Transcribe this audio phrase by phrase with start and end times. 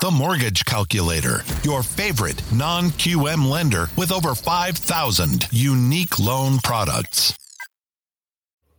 [0.00, 7.34] The Mortgage Calculator, your favorite non QM lender with over 5,000 unique loan products.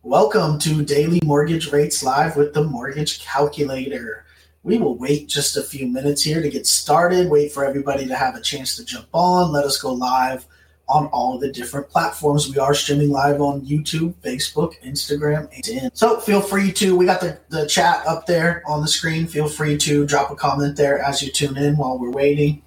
[0.02, 4.24] Welcome to Daily Mortgage Rates Live with the Mortgage Calculator.
[4.62, 8.14] We will wait just a few minutes here to get started, wait for everybody to
[8.14, 10.46] have a chance to jump on, let us go live
[10.88, 12.48] on all the different platforms.
[12.48, 16.96] We are streaming live on YouTube, Facebook, Instagram, and so feel free to.
[16.96, 19.26] We got the, the chat up there on the screen.
[19.26, 22.62] Feel free to drop a comment there as you tune in while we're waiting.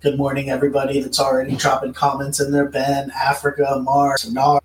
[0.00, 2.68] Good morning, everybody that's already dropping comments in there.
[2.68, 4.60] Ben, Africa, Mars, Nar.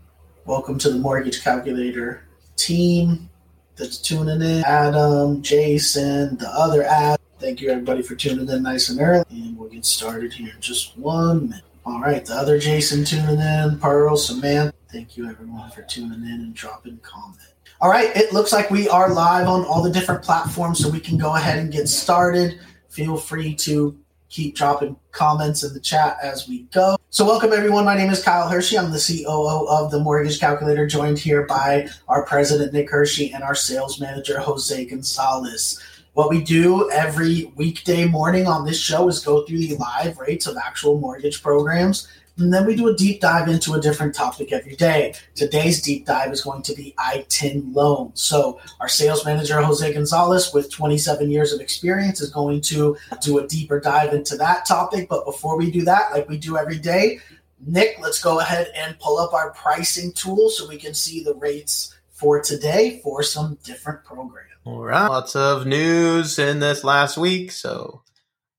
[0.45, 2.23] Welcome to the Mortgage Calculator
[2.57, 3.29] team
[3.77, 4.63] that's tuning in.
[4.65, 7.17] Adam, Jason, the other ad.
[7.39, 9.23] Thank you, everybody, for tuning in nice and early.
[9.29, 11.63] And we'll get started here in just one minute.
[11.89, 14.75] All right, the other Jason tuning in, Pearl, Samantha.
[14.91, 17.39] Thank you everyone for tuning in and dropping comment.
[17.81, 20.99] All right, it looks like we are live on all the different platforms, so we
[20.99, 22.59] can go ahead and get started.
[22.89, 23.97] Feel free to
[24.29, 26.95] keep dropping comments in the chat as we go.
[27.09, 27.85] So, welcome everyone.
[27.85, 28.77] My name is Kyle Hiersche.
[28.77, 33.43] I'm the COO of the Mortgage Calculator, joined here by our president, Nick Hiersche, and
[33.43, 35.83] our sales manager, Jose Gonzalez.
[36.13, 40.47] What we do every weekday morning on this show is go through the live rates
[40.47, 42.07] of actual mortgage programs.
[42.37, 45.13] And then we do a deep dive into a different topic every day.
[45.35, 48.21] Today's deep dive is going to be ITIN loans.
[48.21, 53.39] So our sales manager, Jose Gonzalez, with 27 years of experience, is going to do
[53.39, 55.09] a deeper dive into that topic.
[55.09, 57.19] But before we do that, like we do every day,
[57.65, 61.35] Nick, let's go ahead and pull up our pricing tool so we can see the
[61.35, 64.49] rates for today for some different programs.
[64.65, 65.07] All right.
[65.07, 67.51] Lots of news in this last week.
[67.51, 68.03] So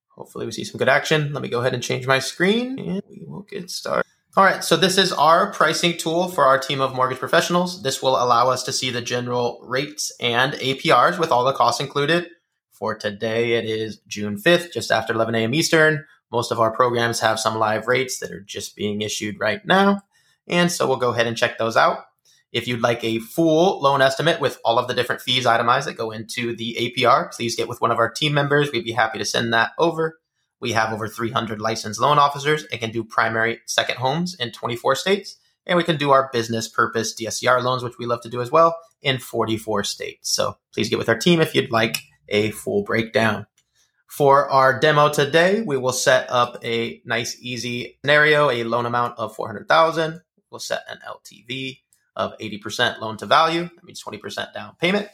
[0.09, 1.33] hopefully we see some good action.
[1.35, 4.07] Let me go ahead and change my screen and we will get started.
[4.35, 4.65] All right.
[4.65, 7.83] So this is our pricing tool for our team of mortgage professionals.
[7.83, 11.81] This will allow us to see the general rates and APRs with all the costs
[11.81, 12.29] included.
[12.73, 15.53] For today, it is June 5th, just after 11 a.m.
[15.53, 16.07] Eastern.
[16.33, 20.01] Most of our programs have some live rates that are just being issued right now.
[20.49, 22.05] And so we'll go ahead and check those out.
[22.53, 25.97] If you'd like a full loan estimate with all of the different fees itemized that
[25.97, 28.73] go into the APR, please get with one of our team members.
[28.73, 30.19] We'd be happy to send that over.
[30.61, 34.97] We have over 300 licensed loan officers and can do primary second homes in 24
[34.97, 35.37] states.
[35.65, 38.51] And we can do our business purpose DSCR loans, which we love to do as
[38.51, 40.31] well, in 44 states.
[40.31, 43.47] So please get with our team if you'd like a full breakdown.
[44.09, 49.19] For our demo today, we will set up a nice, easy scenario, a loan amount
[49.19, 50.21] of 400,000.
[50.51, 51.79] We'll set an LTV
[52.21, 53.63] of 80% loan to value.
[53.63, 55.09] That means 20% down payment.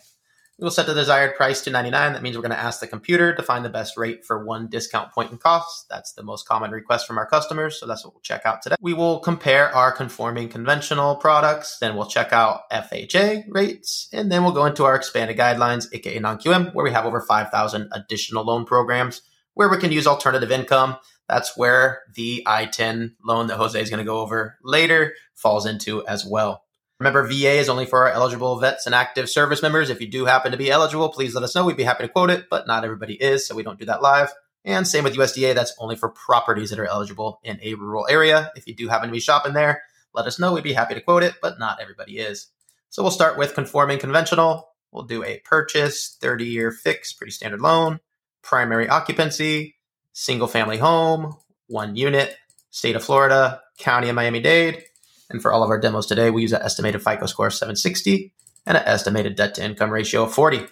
[0.58, 2.14] We will set the desired price to 99.
[2.14, 4.68] That means we're going to ask the computer to find the best rate for one
[4.68, 5.86] discount point in cost.
[5.90, 7.78] That's the most common request from our customers.
[7.78, 8.76] So that's what we'll check out today.
[8.80, 11.78] We will compare our conforming conventional products.
[11.78, 14.08] Then we'll check out FHA rates.
[14.14, 17.90] And then we'll go into our expanded guidelines, aka non-QM, where we have over 5,000
[17.92, 19.20] additional loan programs
[19.52, 20.96] where we can use alternative income.
[21.28, 26.06] That's where the ITIN loan that Jose is going to go over later falls into
[26.06, 26.62] as well.
[26.98, 29.90] Remember, VA is only for our eligible vets and active service members.
[29.90, 31.64] If you do happen to be eligible, please let us know.
[31.64, 34.00] We'd be happy to quote it, but not everybody is, so we don't do that
[34.00, 34.32] live.
[34.64, 38.50] And same with USDA, that's only for properties that are eligible in a rural area.
[38.56, 39.82] If you do happen to be shopping there,
[40.14, 40.54] let us know.
[40.54, 42.48] We'd be happy to quote it, but not everybody is.
[42.88, 44.70] So we'll start with conforming conventional.
[44.90, 48.00] We'll do a purchase, 30 year fix, pretty standard loan,
[48.42, 49.76] primary occupancy,
[50.14, 51.36] single family home,
[51.66, 52.36] one unit,
[52.70, 54.82] state of Florida, county of Miami Dade,
[55.30, 58.32] and for all of our demos today, we use an estimated FICO score of 760
[58.66, 60.66] and an estimated debt to income ratio of 40.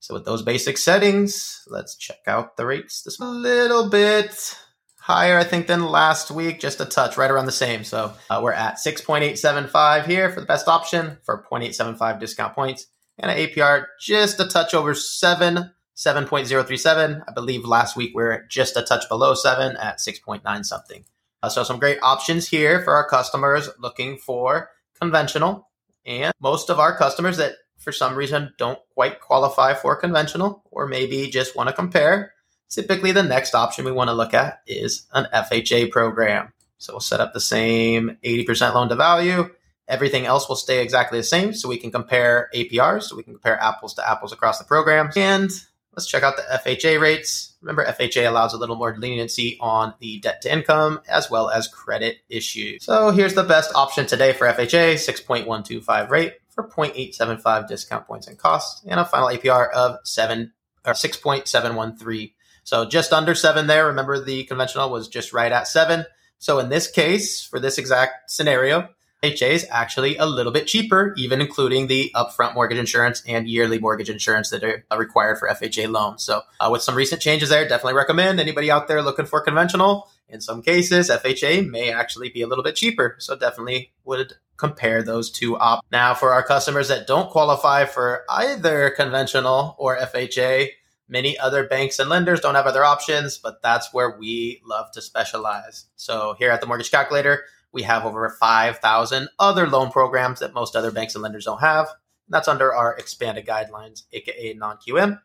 [0.00, 3.02] So with those basic settings, let's check out the rates.
[3.02, 4.56] This a little bit
[4.98, 7.84] higher, I think, than last week, just a touch, right around the same.
[7.84, 12.86] So uh, we're at 6.875 here for the best option for 0.875 discount points
[13.18, 17.22] and an APR just a touch over 7, 7.037.
[17.26, 21.04] I believe last week we are just a touch below 7 at 6.9 something.
[21.42, 24.70] Uh, so some great options here for our customers looking for
[25.00, 25.68] conventional.
[26.06, 30.86] And most of our customers that for some reason don't quite qualify for conventional or
[30.86, 32.32] maybe just want to compare,
[32.68, 36.52] typically the next option we want to look at is an FHA program.
[36.78, 39.50] So we'll set up the same 80% loan to value.
[39.88, 43.34] Everything else will stay exactly the same so we can compare APRs, so we can
[43.34, 45.16] compare apples to apples across the programs.
[45.16, 45.50] And
[45.94, 47.54] Let's check out the FHA rates.
[47.60, 51.68] Remember, FHA allows a little more leniency on the debt to income as well as
[51.68, 52.84] credit issues.
[52.84, 58.38] So here's the best option today for FHA 6.125 rate for 0.875 discount points and
[58.38, 60.52] costs, and a final APR of 7
[60.84, 62.32] or 6.713.
[62.64, 63.86] So just under 7 there.
[63.86, 66.04] Remember, the conventional was just right at 7.
[66.38, 68.88] So in this case, for this exact scenario,
[69.22, 73.78] FHA is actually a little bit cheaper, even including the upfront mortgage insurance and yearly
[73.78, 76.24] mortgage insurance that are required for FHA loans.
[76.24, 80.10] So, uh, with some recent changes there, definitely recommend anybody out there looking for conventional.
[80.28, 83.14] In some cases, FHA may actually be a little bit cheaper.
[83.20, 85.84] So, definitely would compare those two up.
[85.92, 90.70] Now, for our customers that don't qualify for either conventional or FHA,
[91.08, 95.00] many other banks and lenders don't have other options, but that's where we love to
[95.00, 95.86] specialize.
[95.94, 100.76] So, here at the Mortgage Calculator, we have over 5,000 other loan programs that most
[100.76, 101.88] other banks and lenders don't have.
[102.28, 105.20] That's under our expanded guidelines, aka non QM.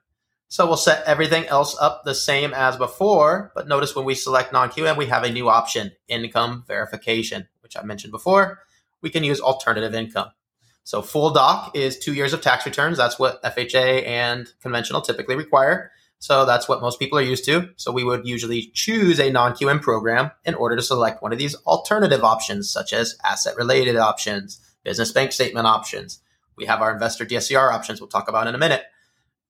[0.49, 4.53] So we'll set everything else up the same as before, but notice when we select
[4.53, 8.59] non QM, we have a new option, income verification, which I mentioned before.
[9.01, 10.31] We can use alternative income.
[10.83, 12.97] So full doc is two years of tax returns.
[12.97, 15.91] That's what FHA and conventional typically require.
[16.19, 17.69] So that's what most people are used to.
[17.77, 21.39] So we would usually choose a non QM program in order to select one of
[21.39, 26.19] these alternative options, such as asset related options, business bank statement options.
[26.55, 28.83] We have our investor DSCR options, we'll talk about in a minute.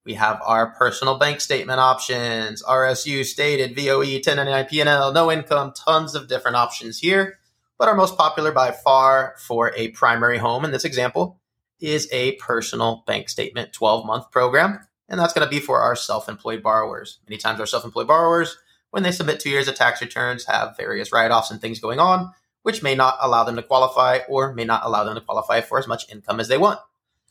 [0.04, 6.16] We have our personal bank statement options, RSU, stated, VOE, 1099 PNL, no income, tons
[6.16, 7.40] of different options here.
[7.78, 11.40] But our most popular by far for a primary home in this example
[11.80, 15.95] is a personal bank statement 12 month program and that's going to be for our
[15.95, 17.19] self-employed borrowers.
[17.27, 18.57] Many times our self-employed borrowers,
[18.92, 22.33] when they submit two years of tax returns, have various write-offs and things going on,
[22.63, 25.80] which may not allow them to qualify or may not allow them to qualify for
[25.80, 26.80] as much income as they want.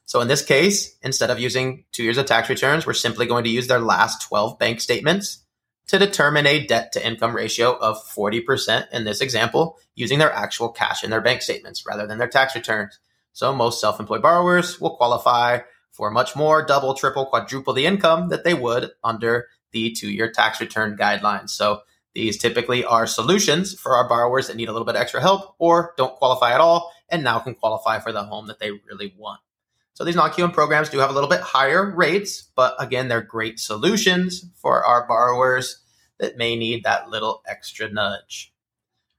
[0.05, 3.45] So in this case, instead of using two years of tax returns, we're simply going
[3.45, 5.43] to use their last 12 bank statements
[5.89, 10.69] to determine a debt to income ratio of 40% in this example, using their actual
[10.69, 12.99] cash in their bank statements rather than their tax returns.
[13.33, 15.61] So most self-employed borrowers will qualify
[15.97, 20.31] for much more, double, triple, quadruple the income that they would under the two year
[20.31, 21.51] tax return guidelines.
[21.51, 21.81] So
[22.15, 25.55] these typically are solutions for our borrowers that need a little bit of extra help
[25.59, 29.15] or don't qualify at all and now can qualify for the home that they really
[29.17, 29.41] want.
[29.95, 33.59] So these non-QM programs do have a little bit higher rates, but again, they're great
[33.59, 35.83] solutions for our borrowers
[36.19, 38.53] that may need that little extra nudge.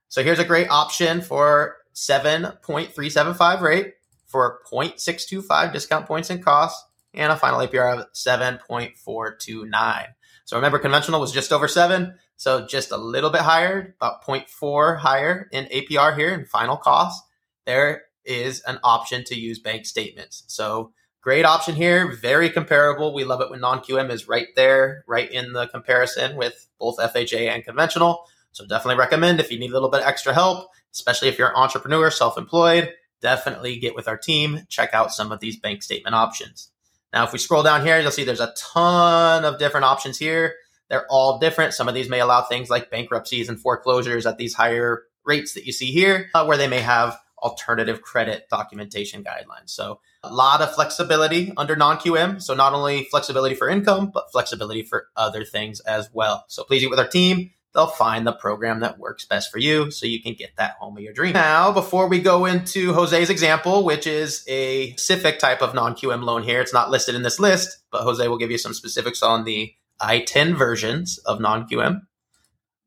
[0.08, 3.94] So here's a great option for 7.375 rate
[4.28, 6.84] for 0.625 discount points and costs
[7.14, 10.06] and a final APR of 7.429.
[10.44, 14.98] So remember, conventional was just over seven, so just a little bit higher, about 0.4
[14.98, 17.22] higher in APR here in final cost.
[17.66, 20.44] There is an option to use bank statements.
[20.46, 23.12] So great option here, very comparable.
[23.12, 26.98] We love it when non QM is right there, right in the comparison with both
[26.98, 28.24] FHA and conventional.
[28.52, 31.56] So definitely recommend if you need a little bit extra help, especially if you're an
[31.56, 36.14] entrepreneur, self employed, definitely get with our team, check out some of these bank statement
[36.14, 36.70] options.
[37.12, 40.54] Now, if we scroll down here, you'll see there's a ton of different options here.
[40.88, 41.74] They're all different.
[41.74, 45.64] Some of these may allow things like bankruptcies and foreclosures at these higher rates that
[45.64, 49.70] you see here, uh, where they may have alternative credit documentation guidelines.
[49.70, 52.42] So a lot of flexibility under non-QM.
[52.42, 56.44] So not only flexibility for income, but flexibility for other things as well.
[56.48, 59.88] So please get with our team they'll find the program that works best for you
[59.92, 61.32] so you can get that home of your dream.
[61.32, 66.24] Now, before we go into Jose's example, which is a specific type of non QM
[66.24, 69.22] loan here, it's not listed in this list, but Jose will give you some specifics
[69.22, 72.00] on the ITIN versions of non QM.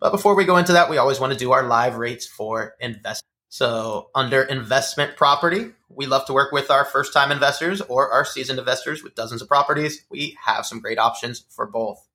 [0.01, 2.75] But before we go into that, we always want to do our live rates for
[2.81, 3.23] investment.
[3.47, 8.25] So, under investment property, we love to work with our first time investors or our
[8.25, 10.05] seasoned investors with dozens of properties.
[10.09, 12.05] We have some great options for both.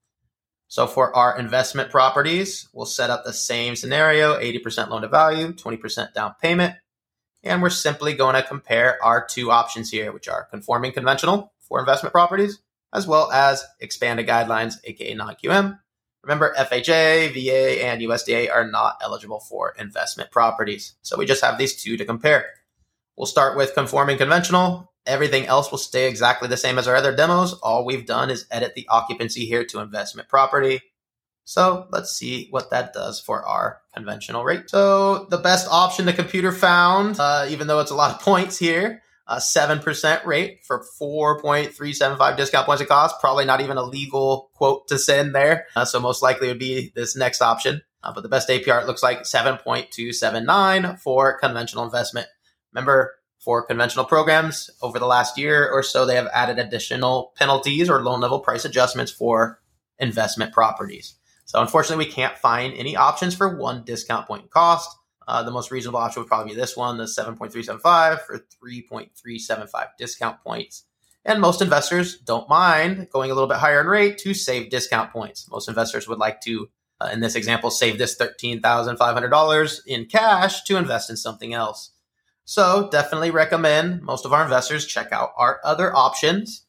[0.69, 5.53] So for our investment properties, we'll set up the same scenario 80% loan to value,
[5.53, 6.75] 20% down payment.
[7.43, 11.79] And we're simply going to compare our two options here, which are conforming conventional for
[11.79, 12.59] investment properties,
[12.93, 15.79] as well as expanded guidelines, aka non QM.
[16.25, 20.97] Remember, FHA, VA, and USDA are not eligible for investment properties.
[21.03, 22.47] So we just have these two to compare.
[23.17, 24.93] We'll start with conforming conventional.
[25.07, 27.55] Everything else will stay exactly the same as our other demos.
[27.55, 30.81] All we've done is edit the occupancy here to investment property.
[31.45, 34.69] So let's see what that does for our conventional rate.
[34.69, 38.59] So the best option the computer found, uh, even though it's a lot of points
[38.59, 43.21] here, a 7% rate for 4.375 discount points of cost.
[43.21, 45.67] Probably not even a legal quote to send there.
[45.75, 47.83] Uh, so most likely would be this next option.
[48.03, 52.29] Uh, but the best APR, it looks like 7.279 for conventional investment.
[52.73, 53.15] Remember,
[53.47, 58.03] for conventional programs over the last year or so, they have added additional penalties or
[58.03, 59.61] loan level price adjustments for
[60.01, 61.15] investment properties.
[61.45, 64.91] So unfortunately, we can't find any options for one discount point cost.
[65.29, 70.41] Uh, the most reasonable option would probably be this one, the 7.375 for 3.375 discount
[70.43, 70.83] points.
[71.25, 75.13] And most investors don't mind going a little bit higher in rate to save discount
[75.13, 75.49] points.
[75.49, 76.69] Most investors would like to,
[77.01, 81.93] uh, in this example, save this $13,500 in cash to invest in something else.
[82.47, 86.65] So definitely recommend most of our investors check out our other options,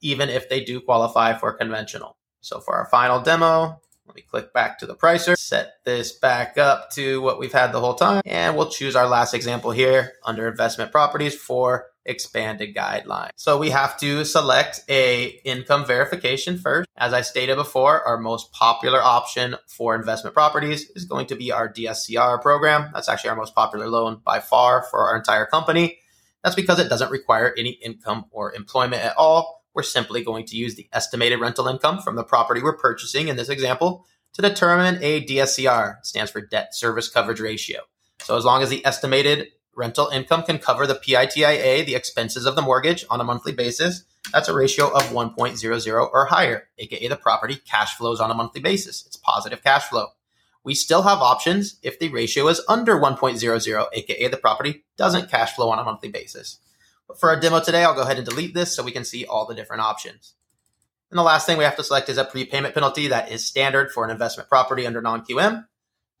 [0.00, 2.16] even if they do qualify for conventional.
[2.40, 6.56] So for our final demo, let me click back to the pricer, set this back
[6.56, 10.14] up to what we've had the whole time, and we'll choose our last example here
[10.24, 13.30] under investment properties for expanded guidelines.
[13.36, 16.88] So we have to select a income verification first.
[16.96, 21.52] As I stated before, our most popular option for investment properties is going to be
[21.52, 22.90] our DSCR program.
[22.94, 25.98] That's actually our most popular loan by far for our entire company.
[26.42, 29.62] That's because it doesn't require any income or employment at all.
[29.74, 33.36] We're simply going to use the estimated rental income from the property we're purchasing in
[33.36, 37.80] this example to determine a DSCR, stands for debt service coverage ratio.
[38.22, 39.48] So as long as the estimated
[39.80, 44.04] rental income can cover the PITIA, the expenses of the mortgage on a monthly basis.
[44.30, 48.60] That's a ratio of 1.00 or higher, aka the property cash flows on a monthly
[48.60, 49.04] basis.
[49.06, 50.08] It's positive cash flow.
[50.62, 55.56] We still have options if the ratio is under 1.00, aka the property doesn't cash
[55.56, 56.58] flow on a monthly basis.
[57.08, 59.24] But for our demo today, I'll go ahead and delete this so we can see
[59.24, 60.34] all the different options.
[61.10, 63.90] And the last thing we have to select is a prepayment penalty that is standard
[63.90, 65.64] for an investment property under non-QM.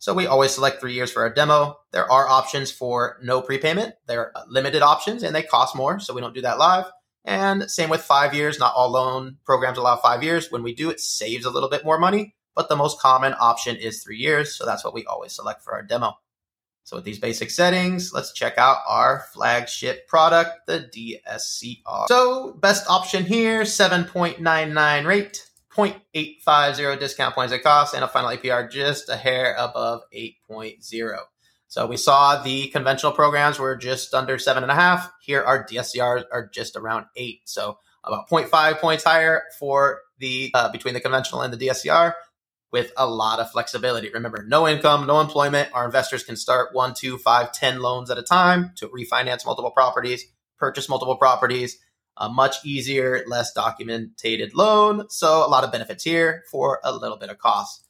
[0.00, 1.76] So we always select three years for our demo.
[1.92, 3.94] There are options for no prepayment.
[4.06, 6.00] They're limited options and they cost more.
[6.00, 6.86] So we don't do that live.
[7.26, 8.58] And same with five years.
[8.58, 10.50] Not all loan programs allow five years.
[10.50, 13.76] When we do, it saves a little bit more money, but the most common option
[13.76, 14.56] is three years.
[14.56, 16.14] So that's what we always select for our demo.
[16.84, 20.88] So with these basic settings, let's check out our flagship product, the
[21.28, 22.06] DSCR.
[22.08, 25.49] So best option here, 7.99 rate.
[25.76, 31.18] 0.850 discount points at cost and a final APR just a hair above 8.0.
[31.68, 35.12] So we saw the conventional programs were just under seven and a half.
[35.20, 37.42] Here our DSCRs are just around eight.
[37.44, 42.14] So about 0.5 points higher for the uh, between the conventional and the DSCR
[42.72, 44.10] with a lot of flexibility.
[44.10, 45.68] Remember, no income, no employment.
[45.72, 49.70] Our investors can start one, two, five, ten loans at a time to refinance multiple
[49.70, 50.24] properties,
[50.58, 51.78] purchase multiple properties,
[52.16, 55.08] a much easier, less documented loan.
[55.08, 57.86] So a lot of benefits here for a little bit of cost.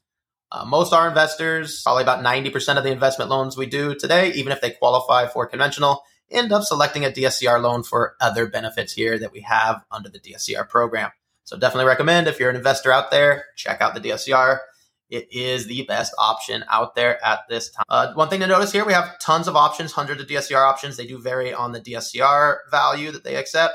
[0.53, 4.53] Uh, most our investors, probably about 90% of the investment loans we do today, even
[4.53, 9.19] if they qualify for conventional, end up selecting a DSCR loan for other benefits here
[9.19, 11.11] that we have under the DSCR program.
[11.45, 14.59] So definitely recommend if you're an investor out there, check out the DSCR.
[15.09, 17.85] It is the best option out there at this time.
[17.89, 20.97] Uh, one thing to notice here, we have tons of options, hundreds of DSCR options.
[20.97, 23.75] They do vary on the DSCR value that they accept.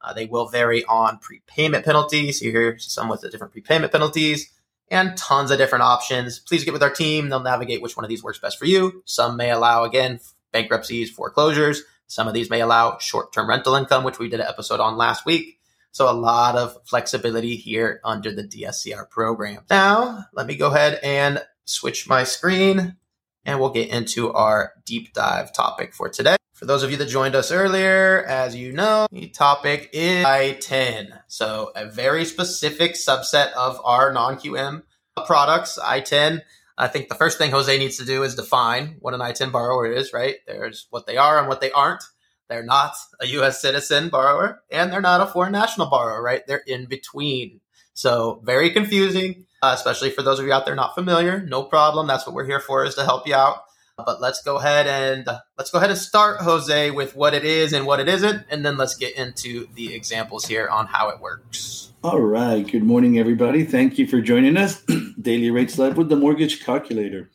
[0.00, 2.40] Uh, they will vary on prepayment penalties.
[2.40, 4.52] You hear some with the different prepayment penalties
[4.90, 6.38] and tons of different options.
[6.38, 7.28] Please get with our team.
[7.28, 9.02] They'll navigate which one of these works best for you.
[9.04, 10.20] Some may allow, again,
[10.52, 11.82] bankruptcies, foreclosures.
[12.06, 14.96] Some of these may allow short term rental income, which we did an episode on
[14.96, 15.58] last week.
[15.90, 19.64] So a lot of flexibility here under the DSCR program.
[19.68, 22.96] Now, let me go ahead and switch my screen
[23.44, 26.37] and we'll get into our deep dive topic for today.
[26.58, 31.16] For those of you that joined us earlier, as you know, the topic is ITIN.
[31.28, 34.82] So a very specific subset of our non-QM
[35.24, 36.42] products, ITIN.
[36.76, 39.86] I think the first thing Jose needs to do is define what an ITIN borrower
[39.86, 40.34] is, right?
[40.48, 42.02] There's what they are and what they aren't.
[42.48, 43.62] They're not a U.S.
[43.62, 46.44] citizen borrower and they're not a foreign national borrower, right?
[46.44, 47.60] They're in between.
[47.94, 51.38] So very confusing, uh, especially for those of you out there not familiar.
[51.38, 52.08] No problem.
[52.08, 53.58] That's what we're here for is to help you out.
[54.04, 57.72] But let's go ahead and let's go ahead and start, Jose, with what it is
[57.72, 61.20] and what it isn't, and then let's get into the examples here on how it
[61.20, 61.92] works.
[62.04, 62.66] All right.
[62.66, 63.64] Good morning, everybody.
[63.64, 64.82] Thank you for joining us.
[65.20, 67.28] Daily Rates Live with the Mortgage Calculator.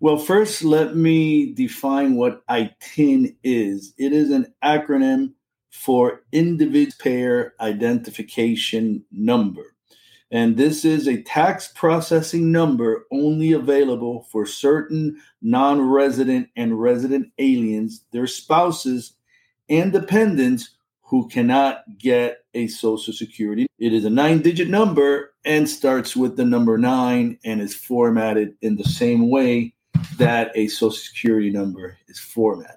[0.00, 3.94] Well, first, let me define what ITIN is.
[3.96, 5.34] It is an acronym
[5.70, 9.76] for Individual Payer Identification Number.
[10.30, 17.32] And this is a tax processing number only available for certain non resident and resident
[17.38, 19.14] aliens, their spouses,
[19.70, 20.70] and dependents
[21.02, 23.66] who cannot get a social security.
[23.78, 28.54] It is a nine digit number and starts with the number nine and is formatted
[28.60, 29.72] in the same way
[30.18, 32.74] that a social security number is formatted.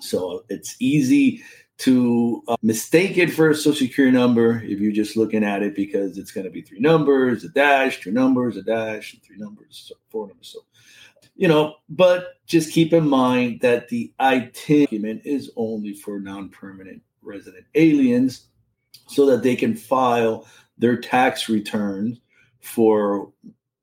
[0.00, 1.44] So it's easy
[1.78, 5.74] to uh, mistake it for a social security number if you're just looking at it
[5.74, 9.36] because it's going to be three numbers, a dash, two numbers, a dash, and three
[9.36, 10.48] numbers, so four numbers.
[10.48, 10.60] So,
[11.36, 16.48] you know, but just keep in mind that the ITIN document is only for non
[16.48, 18.48] permanent resident aliens
[19.08, 20.46] so that they can file
[20.78, 22.20] their tax returns
[22.60, 23.32] for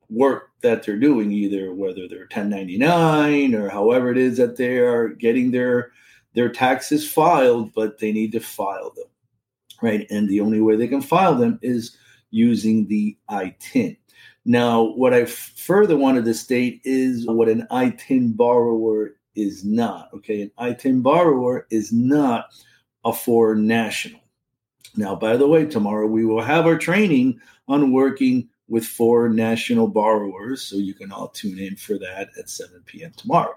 [0.10, 5.10] work that they're doing, either whether they're 1099 or however it is that they are
[5.10, 5.92] getting their
[6.34, 9.06] their taxes filed, but they need to file them,
[9.82, 10.08] right?
[10.10, 11.98] And the only way they can file them is
[12.32, 13.98] using the ITIN.
[14.46, 20.10] Now, what I further wanted to state is what an ITIN borrower is not.
[20.14, 22.48] Okay, an ITIN borrower is not
[23.06, 24.20] a foreign national.
[24.96, 29.88] Now, by the way, tomorrow we will have our training on working with foreign national
[29.88, 30.62] borrowers.
[30.62, 33.12] So you can all tune in for that at 7 p.m.
[33.16, 33.56] tomorrow.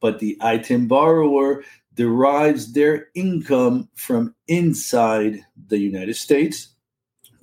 [0.00, 1.64] But the ITIN borrower
[1.98, 6.76] derives their income from inside the United States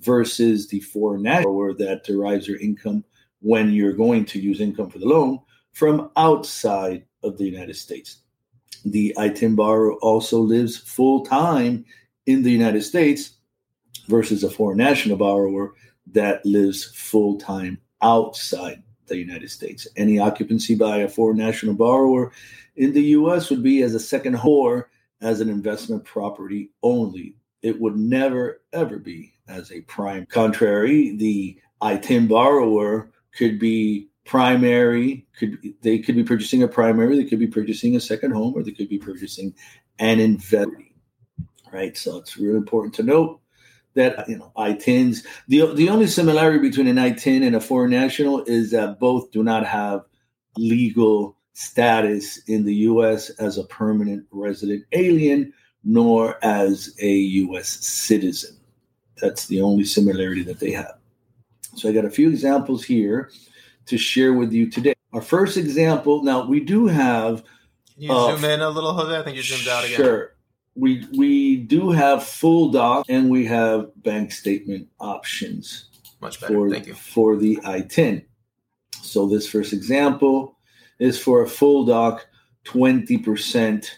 [0.00, 3.04] versus the foreign national borrower that derives their income
[3.40, 5.38] when you're going to use income for the loan
[5.74, 8.22] from outside of the United States.
[8.86, 11.84] The ITIN borrower also lives full time
[12.24, 13.36] in the United States
[14.08, 15.74] versus a foreign national borrower
[16.12, 19.86] that lives full time outside the United States.
[19.96, 22.32] Any occupancy by a foreign national borrower
[22.76, 24.84] in the US would be as a second home
[25.20, 27.34] as an investment property only.
[27.62, 30.26] It would never, ever be as a prime.
[30.26, 37.28] Contrary, the ITIN borrower could be primary could they could be purchasing a primary they
[37.28, 39.54] could be purchasing a second home or they could be purchasing
[40.00, 40.90] an investment
[41.72, 43.40] right so it's really important to note
[43.96, 48.44] that you know ITINs the, the only similarity between an ITIN and a foreign national
[48.44, 50.02] is that both do not have
[50.56, 58.56] legal status in the us as a permanent resident alien nor as a us citizen
[59.20, 60.98] that's the only similarity that they have
[61.74, 63.30] so i got a few examples here
[63.86, 64.94] to share with you today.
[65.12, 66.22] Our first example.
[66.22, 67.42] Now we do have.
[67.94, 69.16] Can you uh, zoom in a little, Jose?
[69.16, 69.96] I think you zoomed out again.
[69.96, 70.32] Sure.
[70.76, 75.86] We we do have full doc and we have bank statement options.
[76.20, 76.54] Much better.
[76.54, 76.94] For, Thank you.
[76.94, 78.24] For the ITIN.
[79.02, 80.58] So this first example
[80.98, 82.26] is for a full doc,
[82.64, 83.88] 20%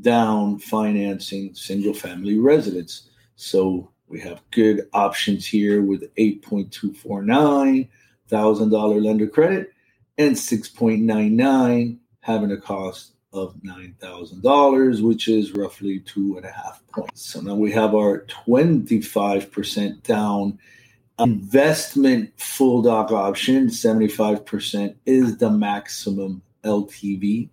[0.00, 3.08] down financing single family residence.
[3.36, 7.88] So we have good options here with 8.249
[8.28, 9.72] thousand dollar lender credit
[10.18, 16.50] and 6.99 having a cost of nine thousand dollars, which is roughly two and a
[16.50, 17.22] half points.
[17.22, 20.58] So now we have our 25% down
[21.18, 23.66] investment full doc option.
[23.66, 27.48] 75% is the maximum LTV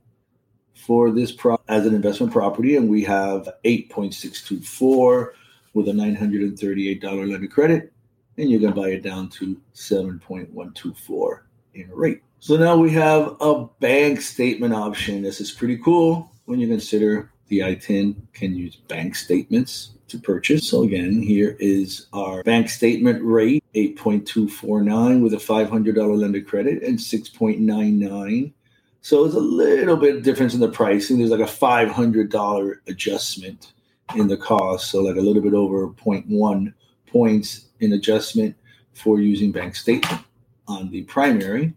[0.76, 5.30] for this pro- as an investment property, and we have 8.624
[5.74, 7.92] with a $938 lender credit
[8.38, 11.40] and you can buy it down to 7.124
[11.74, 12.22] in rate.
[12.46, 15.24] So now we have a bank statement option.
[15.24, 20.70] This is pretty cool when you consider the ITIN can use bank statements to purchase.
[20.70, 27.00] So again, here is our bank statement rate, 8.249 with a $500 lender credit and
[27.00, 28.54] 6.99.
[29.02, 31.18] So it's a little bit difference in the pricing.
[31.18, 33.74] There's like a $500 adjustment
[34.14, 34.92] in the cost.
[34.92, 36.74] So like a little bit over 0.1
[37.08, 38.56] points in adjustment
[38.94, 40.22] for using bank statement
[40.68, 41.74] on the primary.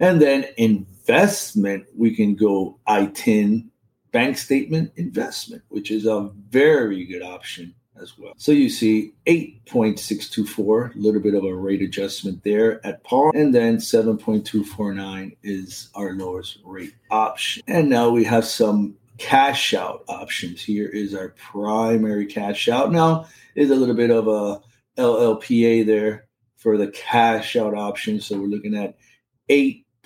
[0.00, 3.68] And then investment, we can go ITIN
[4.12, 8.32] bank statement investment, which is a very good option as well.
[8.36, 13.30] So you see 8.624, a little bit of a rate adjustment there at par.
[13.34, 17.62] And then 7.249 is our lowest rate option.
[17.66, 20.62] And now we have some cash out options.
[20.62, 22.92] Here is our primary cash out.
[22.92, 24.60] Now is a little bit of a
[25.00, 28.20] LLPA there for the cash out option.
[28.20, 28.96] So we're looking at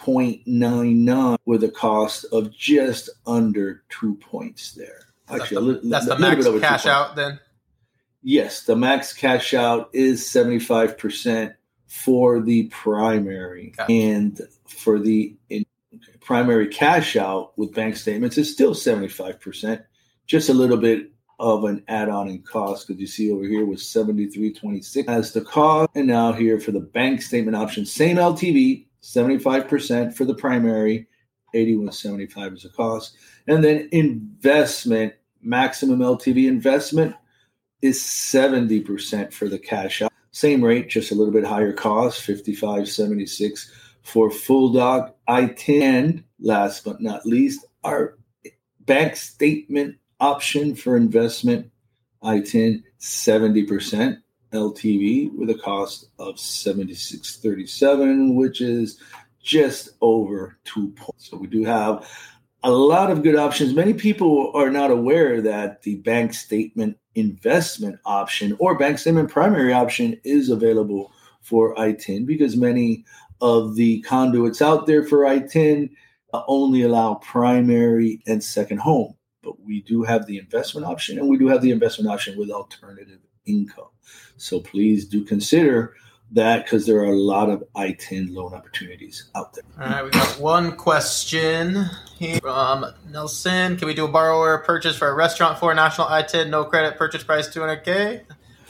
[0.04, 5.06] 8.99 with a cost of just under two points there.
[5.28, 7.38] Actually, that's the, that's the max cash out then?
[8.22, 11.54] Yes, the max cash out is 75%
[11.86, 13.72] for the primary.
[13.88, 15.64] And for the in,
[16.20, 19.82] primary cash out with bank statements is still 75%,
[20.26, 23.82] just a little bit of an add-on in cost because you see over here was
[23.82, 30.14] 73.26 as the cost and now here for the bank statement option same ltv 75%
[30.14, 31.06] for the primary
[31.54, 33.16] 81.75 is the cost.
[33.46, 37.14] And then investment maximum ltv investment
[37.82, 40.12] is 70% for the cash out.
[40.32, 43.70] Same rate just a little bit higher cost 55.76
[44.02, 48.16] for full doc ITIN last but not least our
[48.80, 51.70] bank statement option for investment
[52.22, 54.20] ITIN 70%
[54.52, 59.00] LTV with a cost of 76.37 which is
[59.42, 61.30] just over 2 points.
[61.30, 62.08] So we do have
[62.62, 63.74] a lot of good options.
[63.74, 69.72] Many people are not aware that the bank statement investment option or bank statement primary
[69.72, 73.04] option is available for ITIN because many
[73.40, 75.90] of the conduits out there for ITIN
[76.32, 81.38] only allow primary and second home but we do have the investment option and we
[81.38, 83.18] do have the investment option with alternative
[83.50, 83.86] income.
[84.36, 85.94] So please do consider
[86.32, 89.64] that because there are a lot of ITIN loan opportunities out there.
[89.80, 91.86] All right, we got one question
[92.18, 93.76] here from Nelson.
[93.76, 96.96] Can we do a borrower purchase for a restaurant for a national ITIN, no credit,
[96.96, 98.22] purchase price 200K?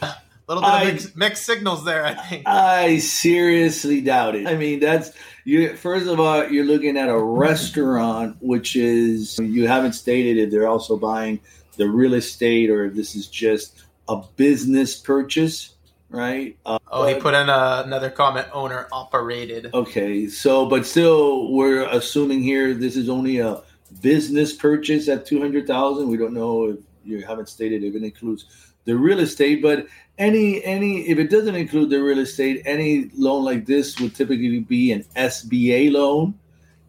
[0.02, 0.16] A
[0.48, 2.44] little bit I- of mixed, mixed signals there, I think.
[2.48, 4.46] I seriously doubt it.
[4.46, 5.12] I mean, that's
[5.44, 5.76] you.
[5.76, 10.66] First of all, you're looking at a restaurant, which is you haven't stated if they're
[10.68, 11.40] also buying
[11.76, 15.74] the real estate or if this is just a business purchase,
[16.10, 16.56] right?
[16.66, 19.70] Uh, Oh, he put in a, another comment, owner operated.
[19.72, 23.62] okay, so but still, we're assuming here this is only a
[24.02, 26.08] business purchase at two hundred thousand.
[26.08, 28.46] We don't know if you haven't stated if it includes
[28.84, 29.86] the real estate, but
[30.18, 34.60] any any if it doesn't include the real estate, any loan like this would typically
[34.60, 36.34] be an SBA loan,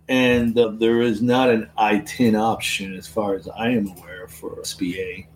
[0.10, 4.56] and uh, there is not an ITIN option as far as I am aware for
[4.62, 5.28] SBA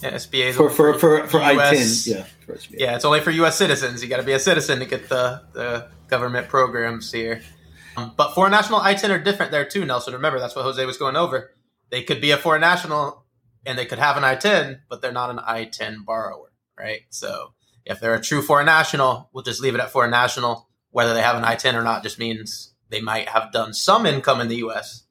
[0.00, 1.40] Yeah, SBA 's for for for, for.
[1.42, 2.06] US.
[2.06, 2.56] Yeah, for.
[2.70, 3.56] Yeah, it's only for U.S.
[3.56, 4.02] citizens.
[4.02, 7.42] You got to be a citizen to get the, the government programs here.
[7.96, 10.14] Um, but foreign national ITIN are different there too, Nelson.
[10.14, 11.52] Remember, that's what Jose was going over.
[11.90, 13.24] They could be a foreign national
[13.66, 17.02] and they could have an ITIN, but they're not an ITIN borrower, right?
[17.10, 17.52] So
[17.84, 20.68] if they're a true foreign national, we'll just leave it at foreign national.
[20.92, 24.40] Whether they have an ITIN or not just means they might have done some income
[24.40, 25.04] in the U.S.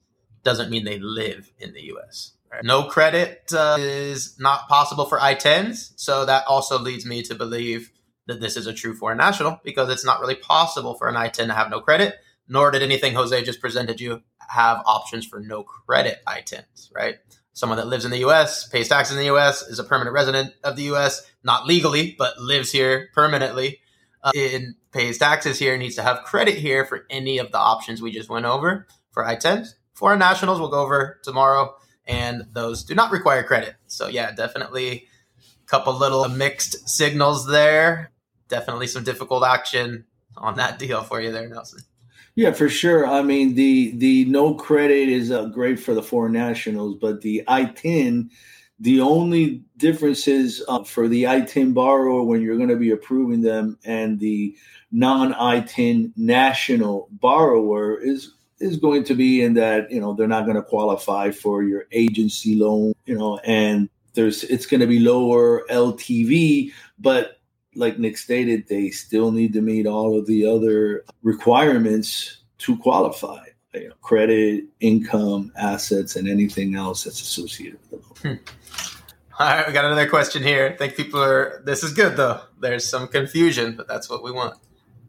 [0.43, 2.33] Doesn't mean they live in the U.S.
[2.63, 7.91] No credit uh, is not possible for ITINs, so that also leads me to believe
[8.27, 11.47] that this is a true foreign national because it's not really possible for an ITIN
[11.47, 12.15] to have no credit.
[12.47, 17.17] Nor did anything Jose just presented you have options for no credit ITINs, right?
[17.53, 20.53] Someone that lives in the U.S., pays taxes in the U.S., is a permanent resident
[20.63, 23.79] of the U.S., not legally, but lives here permanently,
[24.23, 28.01] uh, and pays taxes here, needs to have credit here for any of the options
[28.01, 29.73] we just went over for ITINs.
[29.93, 31.75] Foreign nationals we'll go over tomorrow,
[32.09, 33.75] and those do not require credit.
[33.87, 38.11] So yeah, definitely a couple little mixed signals there.
[38.49, 41.81] Definitely some difficult action on that deal for you there, Nelson.
[42.35, 43.05] Yeah, for sure.
[43.05, 47.43] I mean, the the no credit is uh, great for the foreign nationals, but the
[47.47, 48.29] ITIN,
[48.79, 53.41] the only difference is uh, for the ITIN borrower when you're going to be approving
[53.41, 54.55] them, and the
[54.91, 60.45] non ITIN national borrower is is going to be in that you know they're not
[60.45, 64.99] going to qualify for your agency loan, you know, and there's it's going to be
[64.99, 67.39] lower LTV, but
[67.75, 73.45] like Nick stated, they still need to meet all of the other requirements to qualify.
[73.73, 78.37] You know, credit, income, assets, and anything else that's associated with the loan.
[78.37, 78.43] Hmm.
[79.39, 80.71] All right, we got another question here.
[80.73, 81.61] I think people are.
[81.63, 82.41] This is good though.
[82.59, 84.55] There's some confusion, but that's what we want.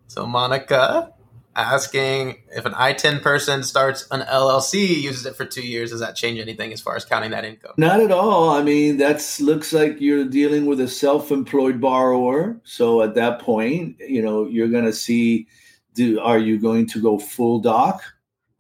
[0.09, 1.15] So Monica
[1.61, 6.17] asking if an ITIN person starts an LLC, uses it for two years, does that
[6.17, 7.73] change anything as far as counting that income?
[7.77, 8.51] Not at all.
[8.51, 12.61] I mean, that's looks like you're dealing with a self-employed borrower.
[12.65, 15.47] So at that point, you know, you're going to see
[15.95, 18.03] do are you going to go full doc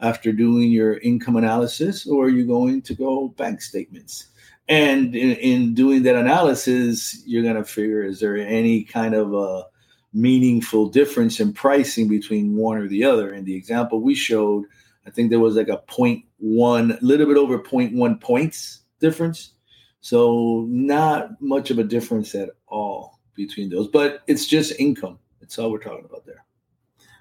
[0.00, 4.26] after doing your income analysis or are you going to go bank statements?
[4.68, 9.34] And in, in doing that analysis, you're going to figure is there any kind of
[9.34, 9.64] a
[10.12, 13.32] meaningful difference in pricing between one or the other?
[13.32, 14.64] And the example we showed,
[15.06, 16.24] I think there was like a 0.1,
[17.00, 19.52] a little bit over 0.1 points difference.
[20.00, 25.18] So not much of a difference at all between those, but it's just income.
[25.40, 26.44] That's all we're talking about there.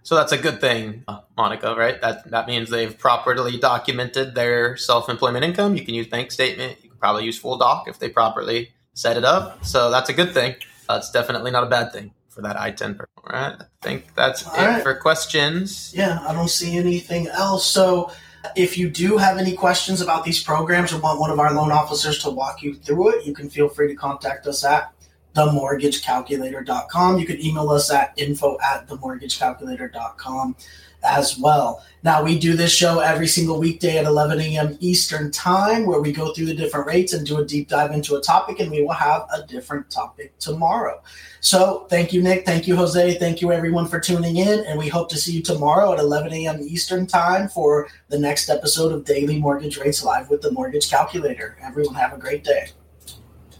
[0.03, 1.03] So that's a good thing,
[1.37, 2.01] Monica, right?
[2.01, 5.75] That that means they've properly documented their self-employment income.
[5.75, 6.77] You can use bank statement.
[6.81, 9.65] You can probably use full doc if they properly set it up.
[9.65, 10.55] So that's a good thing.
[10.87, 13.11] That's definitely not a bad thing for that ITIN person.
[13.17, 13.55] All right.
[13.59, 14.83] I think that's All it right.
[14.83, 15.93] for questions.
[15.95, 17.65] Yeah, I don't see anything else.
[17.65, 18.11] So
[18.55, 21.71] if you do have any questions about these programs or want one of our loan
[21.71, 24.93] officers to walk you through it, you can feel free to contact us at
[25.35, 27.19] themortgagecalculator.com.
[27.19, 30.55] You can email us at info at themortgagecalculator.com
[31.03, 31.83] as well.
[32.01, 34.77] Now, we do this show every single weekday at 11 a.m.
[34.79, 38.15] Eastern Time where we go through the different rates and do a deep dive into
[38.15, 41.01] a topic, and we will have a different topic tomorrow.
[41.41, 42.45] So, thank you, Nick.
[42.45, 43.17] Thank you, Jose.
[43.19, 44.65] Thank you, everyone, for tuning in.
[44.65, 46.59] And we hope to see you tomorrow at 11 a.m.
[46.61, 51.57] Eastern Time for the next episode of Daily Mortgage Rates Live with the Mortgage Calculator.
[51.61, 52.67] Everyone, have a great day.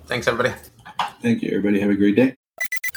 [0.08, 0.56] Thanks, everybody.
[1.22, 1.82] Thank you, everybody.
[1.82, 2.39] Have a great day.